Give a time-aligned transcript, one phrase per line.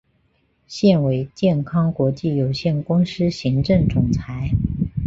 [0.65, 4.49] 现为健康国际有限公司行政总裁。